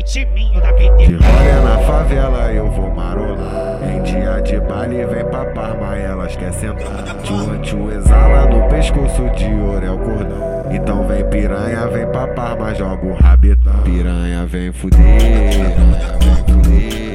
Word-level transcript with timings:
vitiminho 0.00 0.60
da 0.60 0.72
PT. 0.72 1.06
De 1.06 1.14
rolha 1.14 1.60
na 1.62 1.78
favela 1.80 2.52
eu 2.52 2.70
vou 2.70 2.90
marolar. 2.90 3.78
Em 3.82 4.02
dia 4.02 4.40
de 4.40 4.58
baile 4.60 5.04
vem 5.04 5.24
pra 5.26 5.44
Parma, 5.46 5.96
elas 5.96 6.34
quer 6.36 6.52
sentar. 6.52 7.04
Tio 7.22 7.58
tchua 7.60 7.94
exala 7.94 8.46
no 8.46 8.68
pescoço 8.68 9.28
de 9.36 9.52
ouro 9.52 9.84
é 9.84 9.90
o 9.90 9.98
cordão. 9.98 10.64
Então 10.70 11.06
vem 11.06 11.24
piranha, 11.28 11.86
vem 11.88 12.06
pra 12.06 12.26
Parma, 12.28 12.74
joga 12.74 13.06
o 13.06 13.14
rabetão. 13.14 13.82
Piranha 13.84 14.46
vem 14.46 14.72
fuder, 14.72 14.98
piranha 14.98 16.18
vem 16.18 16.54
fuder. 16.54 17.09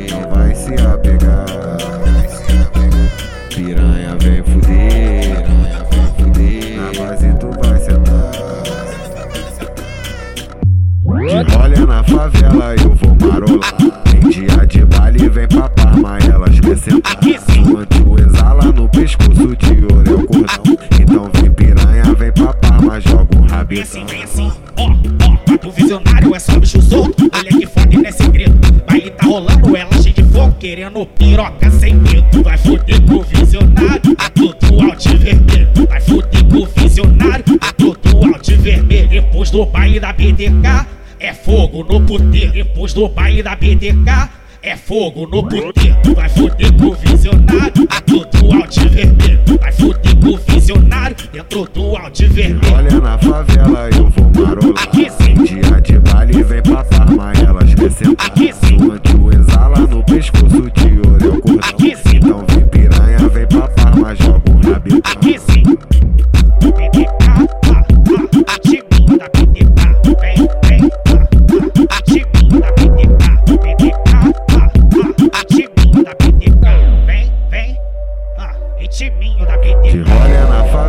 Favela 12.29 12.75
eu 12.75 12.95
vou 12.95 13.15
marolar. 13.21 13.73
Em 14.15 14.29
dia 14.29 14.65
de 14.67 14.85
baile 14.85 15.29
vem 15.29 15.47
pra 15.47 15.69
Parma 15.69 16.17
elas 16.19 16.59
quer 16.59 16.77
sentar. 16.77 17.15
Quando 17.17 18.19
exala 18.19 18.71
no 18.71 18.89
pescoço 18.89 19.55
de 19.55 19.93
ouro 19.93 20.09
é 20.09 20.13
o 20.13 20.25
cordão. 20.25 20.77
Então 20.99 21.29
vem 21.33 21.51
piranha, 21.51 22.03
vem 22.17 22.31
pra 22.31 22.53
Parma, 22.53 22.99
joga 22.99 23.27
o 23.37 23.41
Vem 23.41 23.49
rabetão. 23.49 23.83
assim, 23.83 24.05
vem 24.05 24.23
assim, 24.23 24.51
ó, 24.77 24.89
ó. 24.89 25.67
O 25.67 25.71
visionário 25.71 26.35
é 26.35 26.39
só 26.39 26.59
bicho 26.59 26.81
solto. 26.81 27.29
Olha 27.33 27.49
que 27.49 27.65
foda, 27.65 27.89
não 27.91 28.05
é 28.05 28.11
segredo. 28.11 28.83
Baile 28.87 29.09
tá 29.11 29.25
rolando, 29.25 29.75
ela 29.77 29.93
cheia 30.01 30.13
de 30.13 30.23
fogo. 30.23 30.55
Querendo 30.59 31.05
piroca 31.05 31.71
sem 31.71 31.95
medo. 31.95 32.43
Vai 32.43 32.57
foder 32.57 33.01
com 33.01 33.15
o 33.15 33.21
visionário. 33.23 34.15
É 34.19 34.29
tudo 34.29 34.81
alto 34.81 35.17
vermelho. 35.17 35.69
Vai 35.87 36.01
foder 36.01 36.45
com 36.45 36.57
o 36.57 36.65
visionário. 36.65 37.59
É 37.67 37.71
tudo 37.77 38.25
alto 38.25 38.57
vermelho. 38.57 39.09
Depois 39.09 39.49
do 39.49 39.65
baile 39.65 39.99
da 39.99 40.13
BDK, 40.13 40.85
é 41.25 41.33
fogo 41.33 41.83
no 41.83 41.99
puteiro. 42.01 42.51
Depois 42.51 42.93
do 42.93 43.09
baile 43.09 43.41
da 43.41 43.55
BDK. 43.55 44.29
É 44.61 44.75
fogo 44.75 45.27
no 45.27 45.43
puteiro, 45.47 46.15
vai 46.15 46.27
foder 46.27 46.73
com 46.73 46.85
o 46.87 46.95
visionário, 46.95 47.87
é 47.87 48.01
tudo 48.01 48.51
alto 48.51 48.79
e 48.79 48.87
vermelho. 48.87 49.59
Vai 49.59 49.71
foder 49.71 50.15
com 50.15 50.29
o 50.29 50.37
visionário, 50.37 51.15
dentro 51.31 51.69
do 51.71 51.95
alto 51.95 52.27
vermelho. 52.29 52.73
Olha 52.73 52.99
na 52.99 53.15
favela 53.19 53.89
eu 53.95 54.09
vou 54.09 54.47
marolar. 54.47 54.89
Em 54.97 55.04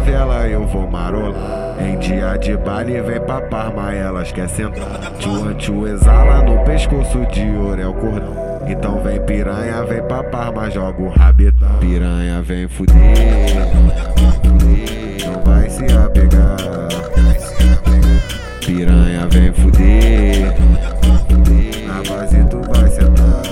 favela 0.06 0.46
eu 0.46 0.64
vou 0.66 0.88
marolar. 0.88 1.76
Em 1.80 1.98
dia 1.98 2.36
de 2.36 2.56
baile 2.56 3.00
vem 3.02 3.20
pra 3.20 3.40
Parma 3.40 3.92
elas 3.92 4.30
quer 4.30 4.48
sentar. 4.48 5.12
Tchu 5.18 5.52
tchu 5.54 5.86
exala 5.88 6.42
no 6.44 6.64
pescoço 6.64 7.26
de 7.26 7.44
ouro 7.56 7.80
é 7.80 7.86
o 7.88 7.92
cordão. 7.92 8.60
Então 8.68 9.00
vem 9.02 9.20
piranha, 9.20 9.84
vem 9.84 10.02
pra 10.02 10.22
Parma, 10.22 10.70
joga 10.70 11.02
o 11.02 11.08
rabetão. 11.08 11.68
Piranha 11.80 12.40
vem 12.42 12.68
fuder, 12.68 12.94
piranha 12.94 14.12
vem 14.16 14.32
fuder. 14.42 15.26
Não 15.26 15.42
vai 15.44 15.68
se 15.68 15.84
apegar. 15.92 16.56
Piranha 18.64 19.26
vem 19.28 19.52
fuder, 19.52 20.54
na 21.86 22.02
base 22.08 22.44
tu 22.44 22.60
vai 22.72 22.88
sentar. 22.90 23.42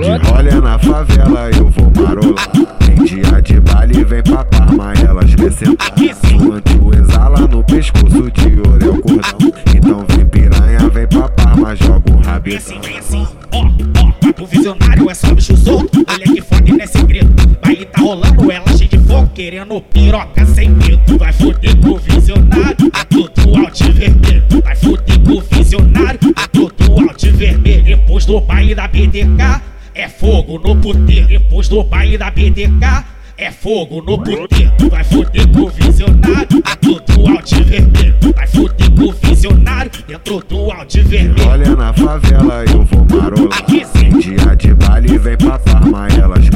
De 0.00 0.32
olha 0.32 0.60
na 0.60 0.78
favela 0.78 1.50
eu 1.50 1.68
vou 1.68 1.92
marolar. 1.94 2.79
Dia 3.10 3.42
de 3.42 3.58
baile 3.58 4.04
vem 4.04 4.22
pra 4.22 4.44
Parma 4.44 4.92
elas 5.04 5.34
quer 5.34 5.50
sentar. 5.50 5.90
Quando 5.90 6.96
exala 6.96 7.40
no 7.48 7.64
pescoço 7.64 8.30
de 8.30 8.60
ouro 8.68 8.84
é 8.84 8.88
o 8.88 9.00
cordão. 9.00 9.52
Então 9.74 10.06
vem 10.10 10.24
piranha, 10.26 10.88
vem 10.88 11.08
pra 11.08 11.28
Parma, 11.28 11.74
joga 11.74 12.08
o 12.08 12.14
Vem 12.18 12.22
rabetão. 12.22 12.58
assim, 12.58 12.80
vem 12.80 12.98
assim, 12.98 13.26
ó, 13.50 13.66
ó. 13.66 14.42
O 14.44 14.46
visionário 14.46 15.10
é 15.10 15.14
só 15.14 15.34
bicho 15.34 15.56
solto. 15.56 16.04
Olha 16.08 16.24
que 16.24 16.40
foda, 16.40 16.70
não 16.72 16.78
é 16.78 16.86
segredo. 16.86 17.58
Baile 17.60 17.84
tá 17.86 18.00
rolando, 18.00 18.52
ela 18.52 18.68
cheia 18.76 18.88
de 18.88 18.98
fogo. 19.00 19.28
Querendo 19.34 19.80
piroca 19.80 20.46
sem 20.46 20.70
medo. 20.70 21.18
Vai 21.18 21.32
foder 21.32 21.76
com 21.80 21.88
o 21.88 21.98
visionário. 21.98 22.92
É 22.94 23.04
tudo 23.06 23.56
alto 23.56 23.92
vermelho. 23.92 24.44
Vai 24.62 24.76
foder 24.76 25.18
com 25.18 25.32
o 25.32 25.40
visionário. 25.40 26.20
É 26.40 26.46
tudo 26.52 27.00
alto 27.00 27.32
vermelho. 27.32 27.82
Depois 27.82 28.24
do 28.24 28.40
baile 28.40 28.72
da 28.72 28.86
BDK, 28.86 29.60
é 29.94 30.08
fogo 30.08 30.58
no 30.58 30.76
puteiro. 30.76 31.26
Depois 31.26 31.68
do 31.68 31.82
baile 31.82 32.18
da 32.18 32.30
BDK. 32.30 33.04
É 33.42 33.50
fogo 33.50 34.02
no 34.02 34.18
puteiro, 34.18 34.90
vai 34.90 35.02
foder 35.02 35.48
com 35.48 35.60
o 35.60 35.68
visionário, 35.70 36.62
tudo 36.78 37.26
alto 37.26 37.54
e 37.54 37.62
vermelho. 37.62 38.14
Vai 38.34 38.46
foder 38.46 38.90
com 38.90 39.04
o 39.04 39.12
visionário, 39.12 39.90
dentro 40.06 40.44
do 40.46 40.70
alto 40.70 40.98
e 40.98 41.00
vermelho. 41.00 41.48
Olha 41.48 41.74
na 41.74 41.90
favela 41.94 42.64
eu 42.66 42.84
vou 42.84 43.06
marolar. 43.10 43.64
Em 43.70 44.18
dia 44.18 44.54
de 44.54 44.74
baile 44.74 45.16
vem 45.16 45.38
pra 45.38 45.58
Parma 45.58 46.06
elas 46.08 46.49